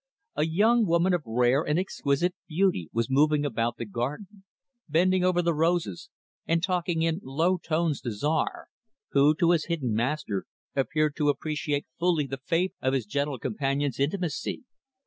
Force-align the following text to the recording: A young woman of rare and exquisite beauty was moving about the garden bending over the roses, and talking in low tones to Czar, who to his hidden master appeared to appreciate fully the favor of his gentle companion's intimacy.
A 0.35 0.47
young 0.47 0.87
woman 0.87 1.13
of 1.13 1.21
rare 1.27 1.61
and 1.61 1.77
exquisite 1.77 2.33
beauty 2.47 2.89
was 2.91 3.07
moving 3.07 3.45
about 3.45 3.77
the 3.77 3.85
garden 3.85 4.43
bending 4.89 5.23
over 5.23 5.43
the 5.43 5.53
roses, 5.53 6.09
and 6.47 6.63
talking 6.63 7.03
in 7.03 7.19
low 7.21 7.59
tones 7.59 8.01
to 8.01 8.11
Czar, 8.11 8.69
who 9.11 9.35
to 9.35 9.51
his 9.51 9.65
hidden 9.65 9.93
master 9.93 10.47
appeared 10.75 11.15
to 11.17 11.29
appreciate 11.29 11.85
fully 11.99 12.25
the 12.25 12.37
favor 12.43 12.73
of 12.81 12.93
his 12.95 13.05
gentle 13.05 13.37
companion's 13.37 13.99
intimacy. 13.99 14.63